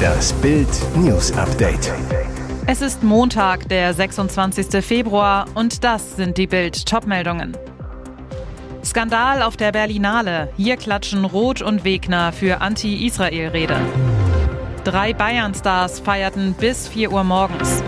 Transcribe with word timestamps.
Das 0.00 0.32
Bild 0.34 0.68
News 0.96 1.32
Update. 1.32 1.92
Es 2.66 2.82
ist 2.82 3.02
Montag, 3.02 3.68
der 3.68 3.92
26. 3.92 4.84
Februar 4.84 5.46
und 5.54 5.82
das 5.84 6.16
sind 6.16 6.38
die 6.38 6.46
Bild 6.46 6.86
Topmeldungen. 6.86 7.56
Skandal 8.84 9.42
auf 9.42 9.56
der 9.56 9.72
Berlinale. 9.72 10.48
Hier 10.56 10.76
klatschen 10.76 11.24
Roth 11.24 11.62
und 11.62 11.84
Wegner 11.84 12.32
für 12.32 12.60
Anti-Israel-Rede. 12.60 13.76
Drei 14.84 15.12
Bayern-Stars 15.12 16.00
feierten 16.00 16.54
bis 16.54 16.88
4 16.88 17.12
Uhr 17.12 17.24
morgens. 17.24 17.82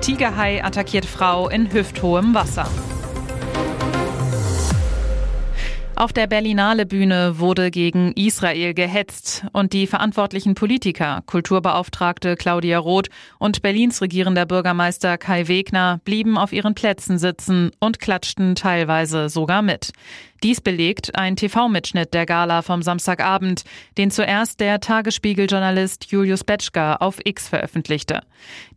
Tigerhai 0.00 0.62
attackiert 0.62 1.06
Frau 1.06 1.48
in 1.48 1.72
hüfthohem 1.72 2.34
Wasser. 2.34 2.66
Auf 5.96 6.12
der 6.12 6.26
Berlinale 6.26 6.86
Bühne 6.86 7.38
wurde 7.38 7.70
gegen 7.70 8.12
Israel 8.14 8.74
gehetzt 8.74 9.46
und 9.52 9.72
die 9.72 9.86
verantwortlichen 9.86 10.56
Politiker, 10.56 11.22
Kulturbeauftragte 11.26 12.34
Claudia 12.34 12.80
Roth 12.80 13.10
und 13.38 13.62
Berlins 13.62 14.02
regierender 14.02 14.44
Bürgermeister 14.44 15.18
Kai 15.18 15.46
Wegner 15.46 16.00
blieben 16.04 16.36
auf 16.36 16.52
ihren 16.52 16.74
Plätzen 16.74 17.16
sitzen 17.18 17.70
und 17.78 18.00
klatschten 18.00 18.56
teilweise 18.56 19.28
sogar 19.28 19.62
mit. 19.62 19.92
Dies 20.44 20.60
belegt 20.60 21.16
ein 21.16 21.36
TV-Mitschnitt 21.36 22.12
der 22.12 22.26
Gala 22.26 22.60
vom 22.60 22.82
Samstagabend, 22.82 23.64
den 23.96 24.10
zuerst 24.10 24.60
der 24.60 24.78
Tagesspiegel-Journalist 24.78 26.10
Julius 26.10 26.44
Betschka 26.44 26.96
auf 26.96 27.16
X 27.24 27.48
veröffentlichte. 27.48 28.20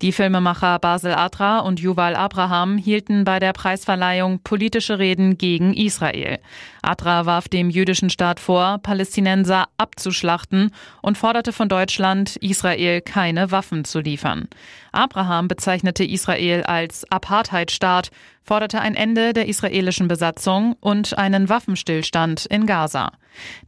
Die 0.02 0.14
Filmemacher 0.14 0.80
Basel 0.80 1.14
Adra 1.14 1.60
und 1.60 1.82
Yuval 1.82 2.16
Abraham 2.16 2.78
hielten 2.78 3.26
bei 3.26 3.40
der 3.40 3.52
Preisverleihung 3.52 4.40
politische 4.40 4.98
Reden 4.98 5.38
gegen 5.38 5.74
Israel. 5.74 6.40
Adra 6.82 7.26
warf 7.26 7.50
dem 7.50 7.70
jüdischen 7.70 8.10
Staat 8.10 8.40
vor, 8.40 8.78
Palästinenser 8.78 9.66
abzuschlachten 9.78 10.72
und 11.02 11.18
forderte 11.18 11.52
von 11.52 11.68
Deutschland, 11.68 12.38
Israel 12.38 13.02
keine 13.02 13.52
Waffen 13.52 13.84
zu 13.84 14.00
liefern. 14.00 14.48
Abraham 14.94 15.50
bezeichnete 15.50 16.06
Israel 16.06 16.64
als 16.64 17.04
Apartheidstaat, 17.12 18.10
forderte 18.48 18.80
ein 18.80 18.96
Ende 18.96 19.34
der 19.34 19.50
israelischen 19.50 20.08
Besatzung 20.08 20.78
und 20.80 21.18
einen 21.18 21.50
Waffenstillstand 21.50 22.46
in 22.46 22.66
Gaza. 22.66 23.12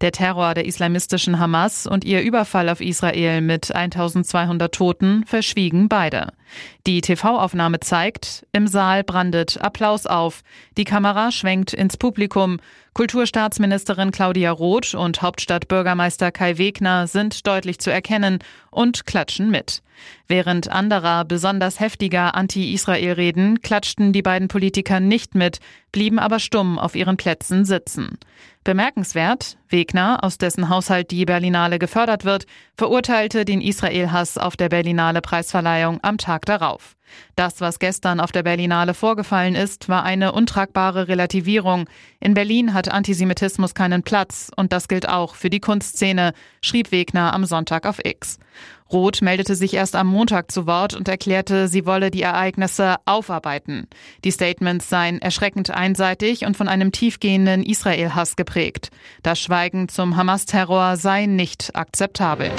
Der 0.02 0.13
Terror 0.13 0.53
der 0.53 0.66
islamistischen 0.66 1.38
Hamas 1.38 1.85
und 1.85 2.05
ihr 2.05 2.22
Überfall 2.22 2.69
auf 2.69 2.81
Israel 2.81 3.41
mit 3.41 3.75
1200 3.75 4.73
Toten 4.73 5.25
verschwiegen 5.27 5.89
beide. 5.89 6.30
Die 6.88 7.02
TV-Aufnahme 7.02 7.81
zeigt, 7.81 8.47
im 8.53 8.67
Saal 8.67 9.03
brandet 9.03 9.61
Applaus 9.61 10.07
auf. 10.07 10.41
Die 10.77 10.85
Kamera 10.85 11.31
schwenkt 11.31 11.73
ins 11.73 11.97
Publikum. 11.97 12.57
Kulturstaatsministerin 12.94 14.11
Claudia 14.11 14.52
Roth 14.52 14.95
und 14.95 15.22
Hauptstadtbürgermeister 15.22 16.31
Kai 16.31 16.57
Wegner 16.57 17.05
sind 17.05 17.45
deutlich 17.45 17.80
zu 17.80 17.91
erkennen 17.91 18.39
und 18.72 19.05
klatschen 19.05 19.52
mit. 19.52 19.83
Während 20.28 20.69
anderer 20.69 21.25
besonders 21.25 21.80
heftiger 21.80 22.36
Anti-Israel-Reden 22.36 23.61
klatschten 23.61 24.14
die 24.14 24.22
beiden 24.22 24.47
Politiker 24.47 25.00
nicht 25.00 25.36
mit, 25.36 25.59
blieben 25.91 26.19
aber 26.19 26.39
stumm 26.39 26.78
auf 26.78 26.95
ihren 26.95 27.17
Plätzen 27.17 27.66
sitzen. 27.66 28.17
Bemerkenswert, 28.65 29.57
Wegner, 29.69 30.23
aus 30.23 30.38
dessen 30.38 30.67
Haushalt 30.67 31.11
die 31.11 31.25
Berlinale 31.25 31.79
gefördert 31.79 32.25
wird, 32.25 32.45
verurteilte 32.75 33.45
den 33.45 33.61
Israel-Hass 33.61 34.38
auf 34.38 34.57
der 34.57 34.67
Berlinale 34.67 35.21
Preisverleihung 35.21 35.99
am 36.01 36.17
Tag 36.17 36.45
darauf. 36.45 36.95
Das, 37.35 37.61
was 37.61 37.79
gestern 37.79 38.19
auf 38.19 38.31
der 38.31 38.43
Berlinale 38.43 38.93
vorgefallen 38.93 39.55
ist, 39.55 39.89
war 39.89 40.03
eine 40.03 40.33
untragbare 40.33 41.07
Relativierung. 41.07 41.88
In 42.19 42.35
Berlin 42.35 42.73
hat 42.73 42.91
Antisemitismus 42.91 43.73
keinen 43.73 44.03
Platz 44.03 44.51
und 44.55 44.73
das 44.73 44.88
gilt 44.88 45.09
auch 45.09 45.33
für 45.35 45.49
die 45.49 45.59
Kunstszene, 45.59 46.33
schrieb 46.61 46.91
Wegner 46.91 47.33
am 47.33 47.45
Sonntag 47.45 47.88
auf 47.88 47.97
X. 48.03 48.38
Roth 48.91 49.21
meldete 49.21 49.55
sich 49.55 49.75
erst 49.75 49.95
am 49.95 50.07
Montag 50.07 50.51
zu 50.51 50.66
Wort 50.67 50.95
und 50.95 51.07
erklärte, 51.07 51.67
sie 51.67 51.85
wolle 51.85 52.11
die 52.11 52.23
Ereignisse 52.23 52.95
aufarbeiten. 53.05 53.88
Die 54.23 54.31
Statements 54.31 54.89
seien 54.89 55.22
erschreckend 55.22 55.69
einseitig 55.69 56.45
und 56.45 56.57
von 56.57 56.67
einem 56.67 56.91
tiefgehenden 56.91 57.63
Israel-Hass 57.63 58.35
geprägt. 58.35 58.48
Das 59.23 59.39
Schweigen 59.39 59.89
zum 59.89 60.15
Hamas-Terror 60.15 60.97
sei 60.97 61.25
nicht 61.25 61.75
akzeptabel. 61.75 62.51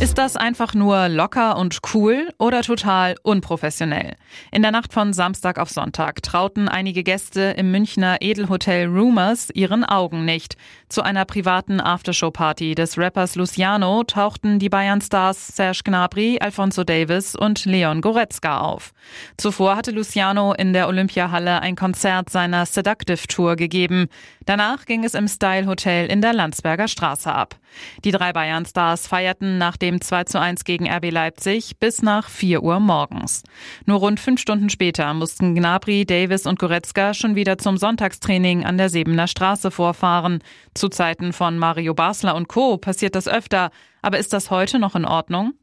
Ist 0.00 0.18
das 0.18 0.36
einfach 0.36 0.74
nur 0.74 1.08
locker 1.08 1.56
und 1.56 1.78
cool 1.94 2.28
oder 2.38 2.62
total 2.62 3.14
unprofessionell? 3.22 4.16
In 4.50 4.62
der 4.62 4.72
Nacht 4.72 4.92
von 4.92 5.12
Samstag 5.12 5.58
auf 5.58 5.70
Sonntag 5.70 6.20
trauten 6.22 6.68
einige 6.68 7.04
Gäste 7.04 7.54
im 7.56 7.70
Münchner 7.70 8.18
Edelhotel 8.20 8.88
Rumors 8.88 9.50
ihren 9.54 9.84
Augen 9.84 10.24
nicht. 10.24 10.56
Zu 10.88 11.02
einer 11.02 11.24
privaten 11.24 11.80
Aftershow-Party 11.80 12.74
des 12.74 12.98
Rappers 12.98 13.36
Luciano 13.36 14.02
tauchten 14.02 14.58
die 14.58 14.68
Bayern-Stars 14.68 15.56
Serge 15.56 15.80
Gnabry, 15.84 16.38
Alfonso 16.40 16.82
Davis 16.82 17.36
und 17.36 17.64
Leon 17.64 18.00
Goretzka 18.00 18.60
auf. 18.60 18.92
Zuvor 19.36 19.76
hatte 19.76 19.92
Luciano 19.92 20.52
in 20.54 20.72
der 20.72 20.88
Olympiahalle 20.88 21.60
ein 21.60 21.76
Konzert 21.76 22.30
seiner 22.30 22.66
Seductive 22.66 23.26
Tour 23.28 23.54
gegeben. 23.54 24.08
Danach 24.44 24.86
ging 24.86 25.04
es 25.04 25.14
im 25.14 25.28
Style 25.28 25.66
Hotel 25.66 26.10
in 26.10 26.20
der 26.20 26.32
Landsberger 26.32 26.88
Straße 26.88 27.32
ab. 27.32 27.56
Die 28.04 28.10
drei 28.10 28.32
Bayern-Stars 28.32 29.06
feierten 29.06 29.58
nach 29.58 29.76
dem 29.76 30.00
2 30.00 30.24
zu 30.24 30.40
1 30.40 30.64
gegen 30.64 30.88
RB 30.88 31.10
Leipzig 31.10 31.78
bis 31.78 32.02
nach 32.02 32.28
4 32.28 32.62
Uhr 32.62 32.80
morgens. 32.80 33.42
Nur 33.86 33.98
rund 33.98 34.20
fünf 34.20 34.40
Stunden 34.40 34.70
später 34.70 35.12
mussten 35.14 35.54
Gnabry, 35.54 36.04
Davis 36.04 36.46
und 36.46 36.58
Goretzka 36.58 37.14
schon 37.14 37.34
wieder 37.34 37.58
zum 37.58 37.76
Sonntagstraining 37.76 38.64
an 38.64 38.78
der 38.78 38.88
Sebener 38.88 39.26
Straße 39.26 39.70
vorfahren. 39.70 40.40
Zu 40.74 40.88
Zeiten 40.88 41.32
von 41.32 41.58
Mario 41.58 41.94
Basler 41.94 42.34
und 42.34 42.48
Co. 42.48 42.76
passiert 42.78 43.14
das 43.14 43.28
öfter. 43.28 43.70
Aber 44.02 44.18
ist 44.18 44.32
das 44.32 44.50
heute 44.50 44.78
noch 44.78 44.96
in 44.96 45.04
Ordnung? 45.04 45.54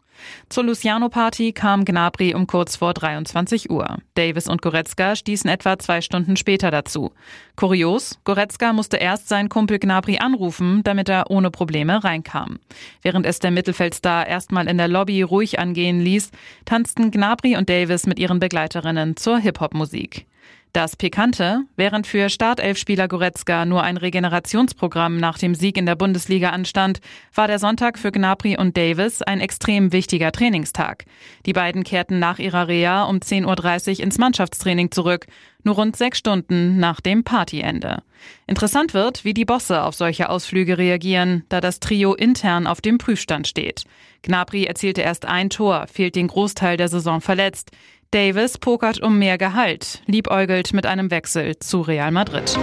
Zur 0.50 0.66
Luciano-Party 0.66 1.54
kam 1.54 1.86
Gnabry 1.86 2.34
um 2.34 2.48
kurz 2.48 2.76
vor 2.76 2.94
23 2.94 3.70
Uhr. 3.70 3.98
Davis 4.16 4.48
und 4.48 4.62
Goretzka 4.62 5.16
stießen 5.16 5.50
etwa 5.50 5.80
zwei 5.80 6.02
Stunden 6.02 6.38
später 6.38 6.72
dazu. 6.72 7.12
Kurios, 7.56 8.20
Goretzka 8.24 8.74
musste 8.74 8.98
erst 8.98 9.28
seinen 9.28 9.50
Kumpel 9.50 9.80
Gnabry 9.80 10.18
anrufen, 10.20 10.84
damit 10.84 11.10
er 11.10 11.30
ohne 11.30 11.52
Probleme 11.52 12.04
reinkam. 12.04 12.60
Während 13.02 13.26
es 13.26 13.40
der 13.40 13.52
Mittelfeldstar 13.52 14.28
erstmal 14.28 14.68
in 14.68 14.78
der 14.78 14.88
Lobby 14.88 15.22
ruhig 15.22 15.60
angehen 15.60 16.02
ließ, 16.02 16.32
tanzten 16.66 17.12
Gnabry 17.12 17.56
und 17.58 17.70
Davis 17.70 18.06
mit 18.06 18.20
ihren 18.20 18.40
Begleiterinnen 18.40 19.16
zur 19.18 19.40
Hip-Hop-Musik. 19.40 20.26
Das 20.74 20.96
Pikante, 20.96 21.66
während 21.76 22.08
für 22.08 22.30
Startelfspieler 22.30 23.10
Goretzka 23.10 23.66
nur 23.66 23.84
ein 23.84 23.98
Regenerationsprogramm 23.98 25.18
nach 25.18 25.38
dem 25.38 25.54
Sieg 25.54 25.76
in 25.76 25.86
der 25.86 25.98
Bundesliga 25.98 26.52
anstand, 26.52 27.02
war 27.36 27.48
der 27.48 27.60
Sonntag 27.60 28.00
für 28.00 28.14
Gnabry 28.14 28.56
und 28.58 28.78
Davis 28.78 29.22
ein 29.22 29.42
extrem 29.42 29.92
wichtiger 29.92 30.32
Trainingstag. 30.32 31.04
Die 31.46 31.52
beiden 31.52 31.84
kehrten 31.84 32.20
nach 32.20 32.40
ihrer 32.40 32.70
Reha 32.70 33.04
um 33.04 33.18
10.30 33.18 33.98
Uhr 33.98 34.04
ins 34.06 34.18
Mannschaftstraining 34.18 34.92
zurück, 34.92 35.28
nur 35.64 35.76
rund 35.76 35.98
sechs 35.98 36.20
Stunden 36.20 36.80
nach 36.80 37.02
dem 37.02 37.26
Partyende. 37.26 38.04
Interessant 38.48 38.94
wird, 38.94 39.26
wie 39.26 39.34
die 39.34 39.46
Bosse 39.46 39.84
auf 39.84 39.96
solche 39.96 40.30
Ausflüge 40.30 40.78
reagieren, 40.78 41.44
da 41.50 41.60
das 41.60 41.82
Trio 41.82 42.14
intern 42.14 42.66
auf 42.66 42.80
dem 42.80 42.98
Prüfstand 42.98 43.46
steht. 43.46 43.84
Gnabry 44.22 44.64
erzielte 44.64 45.02
erst 45.02 45.26
ein 45.26 45.50
Tor, 45.50 45.88
fehlt 45.88 46.16
den 46.16 46.28
Großteil 46.28 46.78
der 46.78 46.88
Saison 46.88 47.20
verletzt. 47.20 47.72
Davis 48.12 48.58
pokert 48.58 49.02
um 49.02 49.18
mehr 49.18 49.38
Gehalt, 49.38 50.02
liebäugelt 50.06 50.74
mit 50.74 50.86
einem 50.86 51.12
Wechsel 51.12 51.58
zu 51.60 51.80
Real 51.80 52.12
Madrid. 52.12 52.58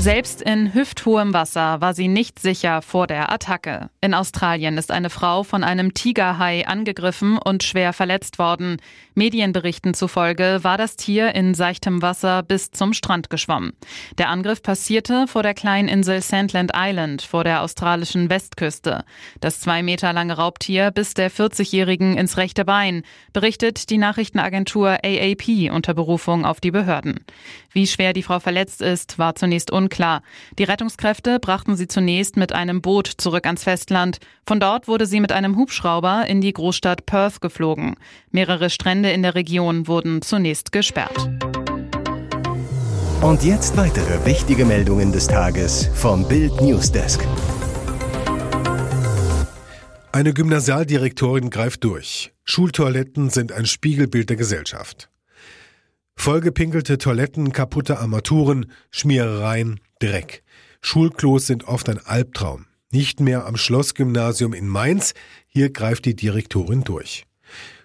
Selbst 0.00 0.42
in 0.42 0.74
hüfthohem 0.74 1.34
Wasser 1.34 1.80
war 1.80 1.92
sie 1.92 2.06
nicht 2.06 2.38
sicher 2.38 2.82
vor 2.82 3.08
der 3.08 3.32
Attacke. 3.32 3.90
In 4.00 4.14
Australien 4.14 4.78
ist 4.78 4.92
eine 4.92 5.10
Frau 5.10 5.42
von 5.42 5.64
einem 5.64 5.92
Tigerhai 5.92 6.68
angegriffen 6.68 7.36
und 7.36 7.64
schwer 7.64 7.92
verletzt 7.92 8.38
worden. 8.38 8.76
Medienberichten 9.16 9.94
zufolge 9.94 10.60
war 10.62 10.78
das 10.78 10.94
Tier 10.94 11.34
in 11.34 11.52
seichtem 11.52 12.00
Wasser 12.00 12.44
bis 12.44 12.70
zum 12.70 12.92
Strand 12.92 13.28
geschwommen. 13.28 13.72
Der 14.18 14.28
Angriff 14.28 14.62
passierte 14.62 15.26
vor 15.26 15.42
der 15.42 15.54
kleinen 15.54 15.88
Insel 15.88 16.22
Sandland 16.22 16.70
Island 16.76 17.22
vor 17.22 17.42
der 17.42 17.62
australischen 17.62 18.30
Westküste. 18.30 19.04
Das 19.40 19.58
zwei 19.58 19.82
Meter 19.82 20.12
lange 20.12 20.36
Raubtier 20.36 20.92
biss 20.92 21.14
der 21.14 21.28
40-Jährigen 21.28 22.16
ins 22.16 22.36
rechte 22.36 22.64
Bein, 22.64 23.02
berichtet 23.32 23.90
die 23.90 23.98
Nachrichtenagentur 23.98 24.90
AAP 25.04 25.72
unter 25.72 25.92
Berufung 25.92 26.44
auf 26.44 26.60
die 26.60 26.70
Behörden. 26.70 27.18
Wie 27.72 27.88
schwer 27.88 28.12
die 28.12 28.22
Frau 28.22 28.38
verletzt 28.38 28.80
ist, 28.80 29.18
war 29.18 29.34
zunächst 29.34 29.72
unklar 29.72 29.87
unklar. 29.88 30.22
Die 30.58 30.64
Rettungskräfte 30.64 31.38
brachten 31.40 31.76
sie 31.76 31.88
zunächst 31.88 32.36
mit 32.36 32.52
einem 32.52 32.82
Boot 32.82 33.06
zurück 33.16 33.46
ans 33.46 33.64
Festland. 33.64 34.18
Von 34.46 34.60
dort 34.60 34.86
wurde 34.86 35.06
sie 35.06 35.20
mit 35.20 35.32
einem 35.32 35.56
Hubschrauber 35.56 36.26
in 36.26 36.42
die 36.42 36.52
Großstadt 36.52 37.06
Perth 37.06 37.40
geflogen. 37.40 37.96
Mehrere 38.30 38.68
Strände 38.68 39.10
in 39.10 39.22
der 39.22 39.34
Region 39.34 39.86
wurden 39.88 40.20
zunächst 40.20 40.72
gesperrt. 40.72 41.30
Und 43.22 43.42
jetzt 43.42 43.76
weitere 43.76 44.24
wichtige 44.26 44.64
Meldungen 44.64 45.10
des 45.10 45.26
Tages 45.26 45.88
vom 45.94 46.28
Bild 46.28 46.60
Newsdesk. 46.60 47.26
Eine 50.12 50.32
Gymnasialdirektorin 50.34 51.50
greift 51.50 51.84
durch. 51.84 52.32
Schultoiletten 52.44 53.30
sind 53.30 53.52
ein 53.52 53.66
Spiegelbild 53.66 54.30
der 54.30 54.36
Gesellschaft. 54.36 55.10
Vollgepinkelte 56.20 56.98
Toiletten, 56.98 57.52
kaputte 57.52 58.00
Armaturen, 58.00 58.72
Schmierereien, 58.90 59.78
Dreck. 60.00 60.42
Schulklos 60.80 61.46
sind 61.46 61.68
oft 61.68 61.88
ein 61.88 62.04
Albtraum. 62.04 62.66
Nicht 62.90 63.20
mehr 63.20 63.46
am 63.46 63.56
Schlossgymnasium 63.56 64.52
in 64.52 64.66
Mainz, 64.66 65.14
hier 65.46 65.70
greift 65.70 66.04
die 66.06 66.16
Direktorin 66.16 66.82
durch. 66.82 67.24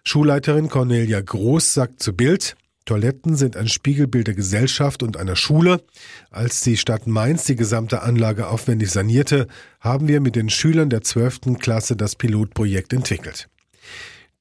Schulleiterin 0.03 0.67
Cornelia 0.67 1.21
Groß 1.21 1.75
sagt 1.75 2.01
zu 2.01 2.13
Bild, 2.13 2.57
Toiletten 2.85 3.35
sind 3.35 3.55
ein 3.55 3.69
Spiegelbild 3.69 4.27
der 4.27 4.33
Gesellschaft 4.33 5.03
und 5.03 5.15
einer 5.15 5.35
Schule. 5.35 5.83
Als 6.31 6.61
die 6.61 6.75
Stadt 6.75 7.05
Mainz 7.05 7.45
die 7.45 7.55
gesamte 7.55 8.01
Anlage 8.01 8.47
aufwendig 8.47 8.89
sanierte, 8.89 9.47
haben 9.79 10.07
wir 10.07 10.19
mit 10.19 10.35
den 10.35 10.49
Schülern 10.49 10.89
der 10.89 11.01
12. 11.01 11.59
Klasse 11.59 11.95
das 11.95 12.15
Pilotprojekt 12.15 12.93
entwickelt. 12.93 13.47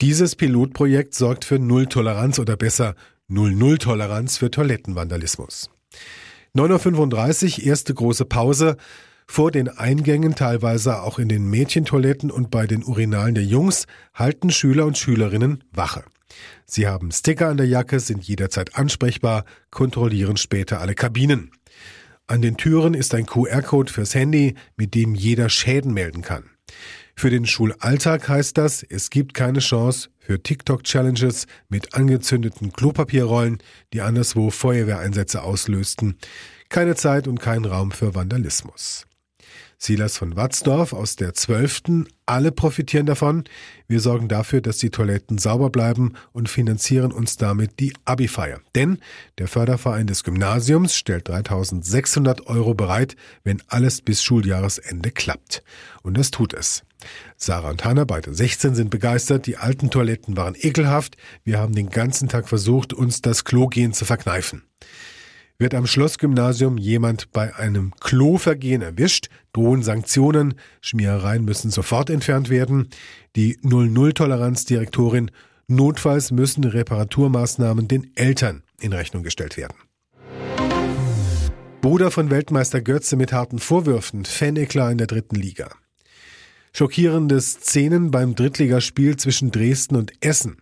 Dieses 0.01 0.35
Pilotprojekt 0.35 1.15
sorgt 1.15 1.45
für 1.45 1.61
Null-Toleranz 1.61 2.41
oder 2.41 2.57
besser 2.57 2.97
Null-Null-Toleranz 3.33 4.37
für 4.37 4.51
Toilettenvandalismus. 4.51 5.71
9.35 6.55 7.59
Uhr, 7.61 7.67
erste 7.67 7.95
große 7.95 8.27
Pause. 8.27 8.77
Vor 9.27 9.51
den 9.51 9.69
Eingängen, 9.69 10.35
teilweise 10.35 11.03
auch 11.03 11.19
in 11.19 11.29
den 11.29 11.49
Mädchentoiletten 11.49 12.31
und 12.31 12.51
bei 12.51 12.67
den 12.67 12.85
Urinalen 12.85 13.35
der 13.35 13.45
Jungs, 13.45 13.87
halten 14.13 14.51
Schüler 14.51 14.85
und 14.85 14.99
Schülerinnen 14.99 15.65
Wache. 15.73 16.05
Sie 16.67 16.87
haben 16.87 17.11
Sticker 17.11 17.49
an 17.49 17.57
der 17.57 17.67
Jacke, 17.67 18.01
sind 18.01 18.23
jederzeit 18.23 18.77
ansprechbar, 18.77 19.45
kontrollieren 19.71 20.37
später 20.37 20.81
alle 20.81 20.95
Kabinen. 20.95 21.51
An 22.27 22.43
den 22.43 22.57
Türen 22.57 22.95
ist 22.95 23.15
ein 23.15 23.27
QR-Code 23.27 23.93
fürs 23.93 24.15
Handy, 24.15 24.55
mit 24.77 24.95
dem 24.95 25.15
jeder 25.15 25.49
Schäden 25.49 25.93
melden 25.93 26.23
kann. 26.23 26.51
Für 27.15 27.31
den 27.31 27.47
Schulalltag 27.47 28.29
heißt 28.29 28.59
das, 28.59 28.83
es 28.83 29.11
gibt 29.11 29.35
keine 29.35 29.61
Chance 29.61 30.09
für 30.19 30.43
TikTok-Challenges 30.43 31.47
mit 31.69 31.95
angezündeten 31.95 32.73
Klopapierrollen, 32.73 33.59
die 33.93 34.01
anderswo 34.01 34.51
Feuerwehreinsätze 34.51 35.43
auslösten. 35.43 36.17
Keine 36.69 36.95
Zeit 36.95 37.29
und 37.29 37.39
kein 37.39 37.65
Raum 37.65 37.91
für 37.91 38.15
Vandalismus. 38.15 39.07
Silas 39.85 40.17
von 40.17 40.37
Watzdorf 40.37 40.93
aus 40.93 41.17
der 41.17 41.35
12. 41.35 42.07
Alle 42.25 42.53
profitieren 42.53 43.05
davon. 43.05 43.43
Wir 43.89 43.99
sorgen 43.99 44.29
dafür, 44.29 44.61
dass 44.61 44.79
die 44.79 44.91
Toiletten 44.91 45.39
sauber 45.39 45.71
bleiben 45.71 46.13
und 46.31 46.49
finanzieren 46.49 47.11
uns 47.11 47.37
damit 47.37 47.81
die 47.81 47.93
Abi-Feier. 48.05 48.61
Denn 48.77 49.01
der 49.39 49.49
Förderverein 49.49 50.07
des 50.07 50.23
Gymnasiums 50.23 50.95
stellt 50.95 51.27
3600 51.27 52.47
Euro 52.47 52.75
bereit, 52.75 53.17
wenn 53.43 53.61
alles 53.67 54.03
bis 54.03 54.23
Schuljahresende 54.23 55.11
klappt. 55.11 55.65
Und 56.03 56.17
das 56.17 56.31
tut 56.31 56.55
es. 56.55 56.85
Sarah 57.37 57.71
und 57.71 57.85
Hannah, 57.85 58.05
beide 58.05 58.33
16, 58.33 58.77
sind 58.77 58.91
begeistert. 58.91 59.49
Die 59.49 59.57
alten 59.57 59.91
Toiletten 59.91 60.37
waren 60.37 60.55
ekelhaft. 60.57 61.17
Wir 61.43 61.59
haben 61.59 61.75
den 61.75 61.91
ganzen 61.91 62.29
Tag 62.29 62.49
versucht, 62.49 62.93
uns 62.93 63.21
das 63.21 63.43
Klogehen 63.43 63.93
zu 63.93 64.05
verkneifen. 64.05 64.63
Wird 65.59 65.75
am 65.75 65.87
Schlossgymnasium 65.87 66.79
jemand 66.79 67.31
bei 67.33 67.55
einem 67.55 67.93
Klovergehen 68.01 68.83
erwischt, 68.83 69.29
drohen 69.53 69.83
Sanktionen, 69.83 70.55
Schmierereien 70.81 71.45
müssen 71.45 71.71
sofort 71.71 72.11
entfernt 72.11 72.51
werden. 72.51 72.89
Die 73.37 73.59
Null-Null-Toleranz-Direktorin 73.63 75.31
Notfalls 75.69 76.33
müssen 76.33 76.65
Reparaturmaßnahmen 76.65 77.89
den 77.89 78.11
Eltern 78.17 78.63
in 78.81 78.93
Rechnung 78.93 79.23
gestellt 79.23 79.57
werden. 79.57 79.77
Bruder 81.81 82.11
von 82.11 82.31
Weltmeister 82.31 82.81
Götze 82.81 83.17
mit 83.17 83.33
harten 83.33 83.59
Vorwürfen, 83.59 84.25
Faneklar 84.25 84.93
in 84.93 84.99
der 84.99 85.07
dritten 85.07 85.37
Liga. 85.37 85.71
Schockierende 86.73 87.41
Szenen 87.41 88.11
beim 88.11 88.35
Drittligaspiel 88.35 89.17
zwischen 89.17 89.51
Dresden 89.51 89.97
und 89.97 90.13
Essen. 90.21 90.59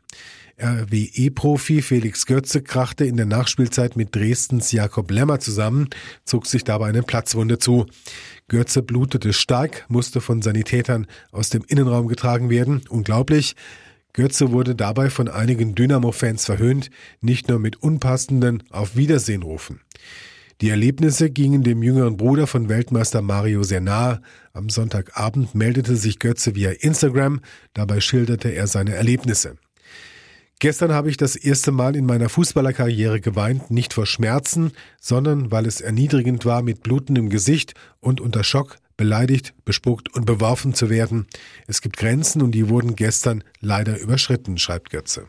RWE-Profi 0.62 1.83
Felix 1.83 2.27
Götze 2.27 2.62
krachte 2.62 3.05
in 3.05 3.17
der 3.17 3.27
Nachspielzeit 3.27 3.97
mit 3.97 4.15
Dresdens 4.15 4.73
Jakob 4.73 5.11
Lemmer 5.11 5.41
zusammen, 5.41 5.89
zog 6.25 6.47
sich 6.47 6.65
dabei 6.65 6.89
eine 6.89 7.03
Platzwunde 7.03 7.59
zu. 7.59 7.87
Götze 8.49 8.83
blutete 8.83 9.33
stark, 9.33 9.87
musste 9.89 10.21
von 10.21 10.43
Sanitätern 10.43 11.07
aus 11.33 11.51
dem 11.51 11.65
Innenraum 11.67 12.09
getragen 12.09 12.51
werden. 12.51 12.83
Unglaublich. 12.89 13.57
Götze 14.12 14.51
wurde 14.51 14.75
dabei 14.75 15.09
von 15.09 15.29
einigen 15.29 15.75
Dynamo-Fans 15.75 16.45
verhöhnt, 16.45 16.91
nicht 17.21 17.49
nur 17.49 17.59
mit 17.59 17.77
unpassenden 17.83 18.62
Auf 18.71 18.97
Wiedersehen 18.97 19.43
rufen. 19.43 19.81
Die 20.61 20.69
Erlebnisse 20.69 21.31
gingen 21.31 21.62
dem 21.62 21.83
jüngeren 21.83 22.19
Bruder 22.19 22.47
von 22.47 22.69
Weltmeister 22.69 23.23
Mario 23.23 23.62
sehr 23.62 23.81
nahe. 23.81 24.21
Am 24.53 24.69
Sonntagabend 24.69 25.55
meldete 25.55 25.97
sich 25.97 26.19
Götze 26.19 26.55
via 26.55 26.71
Instagram, 26.71 27.41
dabei 27.73 28.01
schilderte 28.01 28.51
er 28.51 28.67
seine 28.67 28.95
Erlebnisse. 28.95 29.57
Gestern 30.61 30.93
habe 30.93 31.09
ich 31.09 31.17
das 31.17 31.37
erste 31.37 31.73
Mal 31.73 31.97
in 31.97 32.05
meiner 32.05 32.29
Fußballerkarriere 32.29 33.23
geweint, 33.23 33.71
nicht 33.71 33.95
vor 33.95 34.05
Schmerzen, 34.05 34.73
sondern 35.01 35.51
weil 35.51 35.65
es 35.65 35.81
erniedrigend 35.81 36.45
war, 36.45 36.61
mit 36.61 36.83
blutendem 36.83 37.31
Gesicht 37.31 37.73
und 38.01 38.21
unter 38.21 38.45
Schock 38.45 38.77
beleidigt, 38.99 39.55
bespuckt 39.65 40.15
und 40.15 40.27
beworfen 40.27 40.75
zu 40.75 40.91
werden. 40.91 41.27
Es 41.67 41.81
gibt 41.81 41.97
Grenzen 41.97 42.43
und 42.43 42.51
die 42.51 42.69
wurden 42.69 42.95
gestern 42.95 43.43
leider 43.61 43.99
überschritten, 43.99 44.59
schreibt 44.59 44.91
Götze. 44.91 45.29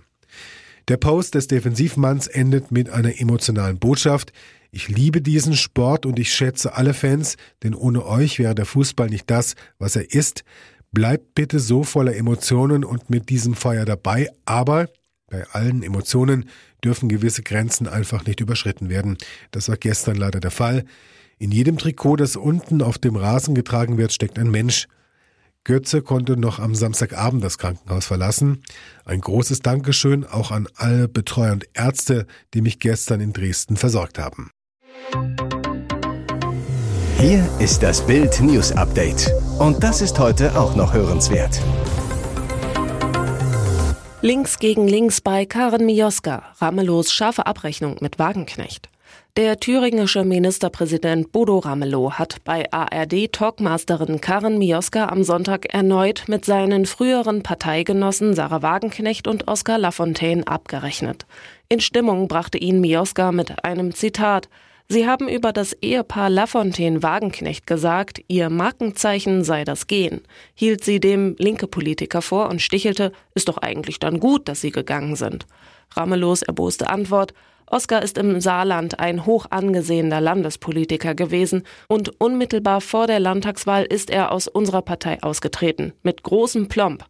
Der 0.89 0.97
Post 0.97 1.35
des 1.35 1.47
Defensivmanns 1.47 2.27
endet 2.27 2.73
mit 2.73 2.89
einer 2.89 3.21
emotionalen 3.21 3.79
Botschaft. 3.79 4.33
Ich 4.69 4.89
liebe 4.89 5.21
diesen 5.21 5.55
Sport 5.55 6.05
und 6.05 6.19
ich 6.19 6.33
schätze 6.33 6.75
alle 6.75 6.93
Fans, 6.93 7.37
denn 7.63 7.73
ohne 7.73 8.05
euch 8.05 8.37
wäre 8.37 8.53
der 8.53 8.65
Fußball 8.65 9.09
nicht 9.09 9.29
das, 9.29 9.55
was 9.79 9.95
er 9.95 10.13
ist. 10.13 10.43
Bleibt 10.91 11.35
bitte 11.35 11.61
so 11.61 11.85
voller 11.85 12.17
Emotionen 12.17 12.83
und 12.83 13.09
mit 13.09 13.29
diesem 13.29 13.53
Feuer 13.53 13.85
dabei, 13.85 14.27
aber 14.43 14.89
bei 15.31 15.47
allen 15.51 15.81
Emotionen 15.81 16.45
dürfen 16.83 17.09
gewisse 17.09 17.41
Grenzen 17.41 17.87
einfach 17.87 18.25
nicht 18.25 18.39
überschritten 18.39 18.89
werden. 18.89 19.17
Das 19.49 19.69
war 19.69 19.77
gestern 19.77 20.17
leider 20.17 20.39
der 20.39 20.51
Fall. 20.51 20.85
In 21.39 21.51
jedem 21.51 21.79
Trikot, 21.79 22.17
das 22.17 22.35
unten 22.35 22.83
auf 22.83 22.99
dem 22.99 23.15
Rasen 23.15 23.55
getragen 23.55 23.97
wird, 23.97 24.13
steckt 24.13 24.37
ein 24.37 24.51
Mensch. 24.51 24.87
Götze 25.63 26.01
konnte 26.01 26.37
noch 26.37 26.59
am 26.59 26.75
Samstagabend 26.75 27.43
das 27.43 27.57
Krankenhaus 27.57 28.05
verlassen. 28.05 28.63
Ein 29.05 29.21
großes 29.21 29.59
Dankeschön 29.59 30.25
auch 30.25 30.51
an 30.51 30.67
alle 30.75 31.07
Betreuer 31.07 31.53
und 31.53 31.65
Ärzte, 31.73 32.27
die 32.53 32.61
mich 32.61 32.79
gestern 32.79 33.21
in 33.21 33.33
Dresden 33.33 33.77
versorgt 33.77 34.19
haben. 34.19 34.51
Hier 37.17 37.47
ist 37.59 37.83
das 37.83 38.05
Bild 38.05 38.41
News 38.41 38.71
Update. 38.71 39.31
Und 39.59 39.83
das 39.83 40.01
ist 40.01 40.17
heute 40.17 40.59
auch 40.59 40.75
noch 40.75 40.93
hörenswert. 40.93 41.61
Links 44.23 44.59
gegen 44.59 44.87
links 44.87 45.19
bei 45.19 45.47
Karen 45.47 45.87
Mioska. 45.87 46.43
Ramelows 46.59 47.11
scharfe 47.11 47.47
Abrechnung 47.47 47.95
mit 48.01 48.19
Wagenknecht. 48.19 48.87
Der 49.35 49.59
thüringische 49.59 50.23
Ministerpräsident 50.23 51.31
Bodo 51.31 51.57
Ramelow 51.57 52.11
hat 52.11 52.43
bei 52.43 52.71
ARD-Talkmasterin 52.71 54.21
Karen 54.21 54.59
Mioska 54.59 55.07
am 55.07 55.23
Sonntag 55.23 55.73
erneut 55.73 56.25
mit 56.27 56.45
seinen 56.45 56.85
früheren 56.85 57.41
Parteigenossen 57.41 58.35
Sarah 58.35 58.61
Wagenknecht 58.61 59.27
und 59.27 59.47
Oskar 59.47 59.79
Lafontaine 59.79 60.45
abgerechnet. 60.45 61.25
In 61.67 61.79
Stimmung 61.79 62.27
brachte 62.27 62.59
ihn 62.59 62.79
Mioska 62.79 63.31
mit 63.31 63.63
einem 63.65 63.91
Zitat 63.91 64.49
Sie 64.91 65.07
haben 65.07 65.29
über 65.29 65.53
das 65.53 65.71
Ehepaar 65.81 66.29
Lafontaine-Wagenknecht 66.29 67.65
gesagt, 67.65 68.21
ihr 68.27 68.49
Markenzeichen 68.49 69.45
sei 69.45 69.63
das 69.63 69.87
Gehen, 69.87 70.19
hielt 70.53 70.83
sie 70.83 70.99
dem 70.99 71.37
linke 71.39 71.65
Politiker 71.65 72.21
vor 72.21 72.49
und 72.49 72.61
stichelte, 72.61 73.13
ist 73.33 73.47
doch 73.47 73.57
eigentlich 73.57 73.99
dann 73.99 74.19
gut, 74.19 74.49
dass 74.49 74.59
sie 74.59 74.71
gegangen 74.71 75.15
sind. 75.15 75.45
Ramelos 75.95 76.41
erboste 76.41 76.89
Antwort, 76.89 77.33
Oskar 77.67 78.03
ist 78.03 78.17
im 78.17 78.41
Saarland 78.41 78.99
ein 78.99 79.25
hoch 79.25 79.45
angesehener 79.49 80.19
Landespolitiker 80.19 81.15
gewesen 81.15 81.63
und 81.87 82.19
unmittelbar 82.19 82.81
vor 82.81 83.07
der 83.07 83.21
Landtagswahl 83.21 83.85
ist 83.85 84.09
er 84.09 84.33
aus 84.33 84.49
unserer 84.49 84.81
Partei 84.81 85.23
ausgetreten, 85.23 85.93
mit 86.03 86.21
großem 86.21 86.67
Plomb. 86.67 87.05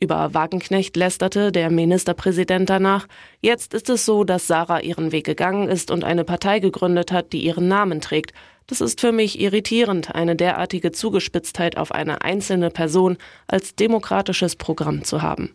Über 0.00 0.34
Wagenknecht 0.34 0.96
lästerte 0.96 1.52
der 1.52 1.70
Ministerpräsident 1.70 2.68
danach. 2.68 3.06
Jetzt 3.40 3.74
ist 3.74 3.88
es 3.88 4.04
so, 4.04 4.24
dass 4.24 4.48
Sarah 4.48 4.80
ihren 4.80 5.12
Weg 5.12 5.24
gegangen 5.24 5.68
ist 5.68 5.90
und 5.90 6.02
eine 6.02 6.24
Partei 6.24 6.58
gegründet 6.58 7.12
hat, 7.12 7.32
die 7.32 7.44
ihren 7.44 7.68
Namen 7.68 8.00
trägt. 8.00 8.32
Das 8.66 8.80
ist 8.80 9.00
für 9.00 9.12
mich 9.12 9.40
irritierend, 9.40 10.14
eine 10.14 10.34
derartige 10.34 10.90
Zugespitztheit 10.90 11.76
auf 11.76 11.92
eine 11.92 12.22
einzelne 12.22 12.70
Person 12.70 13.18
als 13.46 13.76
demokratisches 13.76 14.56
Programm 14.56 15.04
zu 15.04 15.22
haben. 15.22 15.54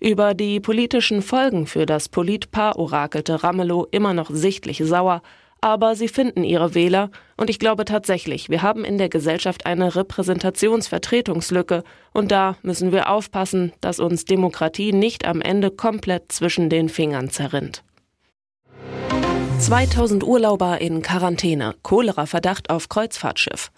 Über 0.00 0.34
die 0.34 0.60
politischen 0.60 1.20
Folgen 1.20 1.66
für 1.66 1.84
das 1.84 2.08
Politpaar 2.08 2.78
orakelte 2.78 3.42
Ramelow 3.42 3.86
immer 3.90 4.14
noch 4.14 4.30
sichtlich 4.30 4.78
sauer, 4.84 5.22
aber 5.64 5.96
sie 5.96 6.08
finden 6.08 6.44
ihre 6.44 6.74
Wähler 6.74 7.10
und 7.38 7.48
ich 7.48 7.58
glaube 7.58 7.86
tatsächlich, 7.86 8.50
wir 8.50 8.60
haben 8.60 8.84
in 8.84 8.98
der 8.98 9.08
Gesellschaft 9.08 9.64
eine 9.64 9.96
Repräsentationsvertretungslücke 9.96 11.84
und 12.12 12.30
da 12.30 12.58
müssen 12.60 12.92
wir 12.92 13.08
aufpassen, 13.08 13.72
dass 13.80 13.98
uns 13.98 14.26
Demokratie 14.26 14.92
nicht 14.92 15.24
am 15.24 15.40
Ende 15.40 15.70
komplett 15.70 16.30
zwischen 16.30 16.68
den 16.68 16.90
Fingern 16.90 17.30
zerrinnt. 17.30 17.82
2000 19.58 20.22
Urlauber 20.22 20.82
in 20.82 21.00
Quarantäne, 21.00 21.74
Cholera-Verdacht 21.82 22.68
auf 22.68 22.90
Kreuzfahrtschiff. 22.90 23.72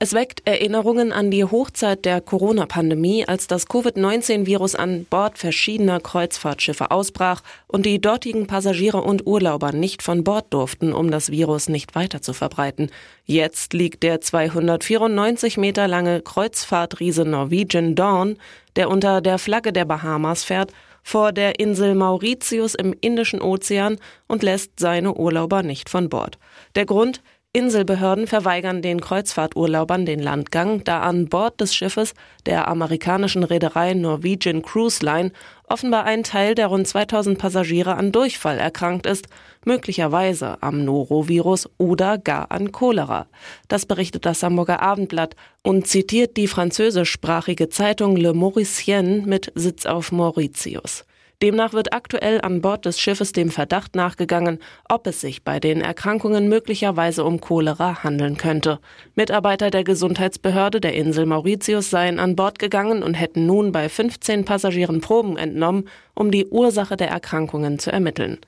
Es 0.00 0.12
weckt 0.12 0.42
Erinnerungen 0.44 1.12
an 1.12 1.30
die 1.30 1.44
Hochzeit 1.44 2.04
der 2.04 2.20
Corona-Pandemie, 2.20 3.28
als 3.28 3.46
das 3.46 3.68
Covid-19-Virus 3.68 4.74
an 4.74 5.04
Bord 5.04 5.38
verschiedener 5.38 6.00
Kreuzfahrtschiffe 6.00 6.90
ausbrach 6.90 7.42
und 7.68 7.86
die 7.86 8.00
dortigen 8.00 8.48
Passagiere 8.48 9.02
und 9.02 9.24
Urlauber 9.24 9.70
nicht 9.70 10.02
von 10.02 10.24
Bord 10.24 10.52
durften, 10.52 10.92
um 10.92 11.12
das 11.12 11.30
Virus 11.30 11.68
nicht 11.68 11.94
weiter 11.94 12.20
zu 12.20 12.32
verbreiten. 12.32 12.90
Jetzt 13.24 13.72
liegt 13.72 14.02
der 14.02 14.20
294 14.20 15.58
Meter 15.58 15.86
lange 15.86 16.22
Kreuzfahrtriese 16.22 17.24
Norwegian 17.24 17.94
Dawn, 17.94 18.36
der 18.74 18.90
unter 18.90 19.20
der 19.20 19.38
Flagge 19.38 19.72
der 19.72 19.84
Bahamas 19.84 20.42
fährt, 20.42 20.72
vor 21.04 21.32
der 21.32 21.60
Insel 21.60 21.94
Mauritius 21.94 22.74
im 22.74 22.94
Indischen 23.00 23.40
Ozean 23.40 23.98
und 24.26 24.42
lässt 24.42 24.80
seine 24.80 25.14
Urlauber 25.14 25.62
nicht 25.62 25.88
von 25.88 26.08
Bord. 26.08 26.38
Der 26.74 26.86
Grund, 26.86 27.22
Inselbehörden 27.56 28.26
verweigern 28.26 28.82
den 28.82 29.00
Kreuzfahrturlaubern 29.00 30.04
den 30.04 30.18
Landgang, 30.18 30.82
da 30.82 31.02
an 31.02 31.28
Bord 31.28 31.60
des 31.60 31.72
Schiffes 31.72 32.12
der 32.46 32.66
amerikanischen 32.66 33.44
Reederei 33.44 33.94
Norwegian 33.94 34.60
Cruise 34.60 35.06
Line 35.06 35.30
offenbar 35.68 36.02
ein 36.02 36.24
Teil 36.24 36.56
der 36.56 36.66
rund 36.66 36.88
2000 36.88 37.38
Passagiere 37.38 37.94
an 37.94 38.10
Durchfall 38.10 38.58
erkrankt 38.58 39.06
ist, 39.06 39.28
möglicherweise 39.64 40.60
am 40.64 40.84
Norovirus 40.84 41.70
oder 41.78 42.18
gar 42.18 42.50
an 42.50 42.72
Cholera. 42.72 43.28
Das 43.68 43.86
berichtet 43.86 44.26
das 44.26 44.42
Hamburger 44.42 44.82
Abendblatt 44.82 45.36
und 45.62 45.86
zitiert 45.86 46.36
die 46.36 46.48
französischsprachige 46.48 47.68
Zeitung 47.68 48.16
Le 48.16 48.34
Mauricien 48.34 49.26
mit 49.26 49.52
Sitz 49.54 49.86
auf 49.86 50.10
Mauritius. 50.10 51.04
Demnach 51.42 51.72
wird 51.72 51.92
aktuell 51.92 52.40
an 52.40 52.60
Bord 52.60 52.84
des 52.84 52.98
Schiffes 52.98 53.32
dem 53.32 53.50
Verdacht 53.50 53.96
nachgegangen, 53.96 54.60
ob 54.88 55.06
es 55.06 55.20
sich 55.20 55.42
bei 55.42 55.60
den 55.60 55.80
Erkrankungen 55.80 56.48
möglicherweise 56.48 57.24
um 57.24 57.40
Cholera 57.40 58.02
handeln 58.04 58.36
könnte. 58.36 58.78
Mitarbeiter 59.14 59.70
der 59.70 59.84
Gesundheitsbehörde 59.84 60.80
der 60.80 60.94
Insel 60.94 61.26
Mauritius 61.26 61.90
seien 61.90 62.18
an 62.18 62.36
Bord 62.36 62.58
gegangen 62.58 63.02
und 63.02 63.14
hätten 63.14 63.46
nun 63.46 63.72
bei 63.72 63.88
15 63.88 64.44
Passagieren 64.44 65.00
Proben 65.00 65.36
entnommen, 65.36 65.88
um 66.14 66.30
die 66.30 66.46
Ursache 66.46 66.96
der 66.96 67.08
Erkrankungen 67.08 67.78
zu 67.78 67.90
ermitteln. 67.90 68.38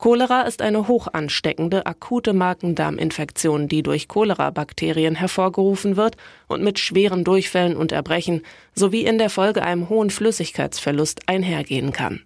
Cholera 0.00 0.42
ist 0.42 0.62
eine 0.62 0.88
hochansteckende, 0.88 1.84
akute 1.84 2.32
Magen-Darm-Infektion, 2.32 3.68
die 3.68 3.82
durch 3.82 4.08
Cholera-Bakterien 4.08 5.14
hervorgerufen 5.14 5.98
wird 5.98 6.16
und 6.48 6.62
mit 6.62 6.78
schweren 6.78 7.22
Durchfällen 7.22 7.76
und 7.76 7.92
Erbrechen 7.92 8.40
sowie 8.74 9.02
in 9.04 9.18
der 9.18 9.28
Folge 9.28 9.62
einem 9.62 9.90
hohen 9.90 10.08
Flüssigkeitsverlust 10.08 11.28
einhergehen 11.28 11.92
kann. 11.92 12.22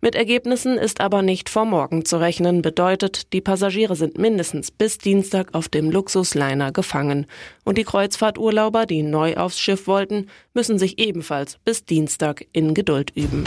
Mit 0.00 0.16
Ergebnissen 0.16 0.76
ist 0.78 1.00
aber 1.00 1.22
nicht 1.22 1.48
vor 1.48 1.64
morgen 1.64 2.04
zu 2.04 2.16
rechnen, 2.16 2.60
bedeutet, 2.60 3.32
die 3.32 3.40
Passagiere 3.40 3.94
sind 3.94 4.18
mindestens 4.18 4.72
bis 4.72 4.98
Dienstag 4.98 5.54
auf 5.54 5.68
dem 5.68 5.92
Luxusliner 5.92 6.72
gefangen. 6.72 7.26
Und 7.62 7.78
die 7.78 7.84
Kreuzfahrturlauber, 7.84 8.84
die 8.84 9.04
neu 9.04 9.36
aufs 9.36 9.60
Schiff 9.60 9.86
wollten, 9.86 10.26
müssen 10.54 10.76
sich 10.76 10.98
ebenfalls 10.98 11.58
bis 11.64 11.84
Dienstag 11.84 12.44
in 12.52 12.74
Geduld 12.74 13.12
üben. 13.14 13.44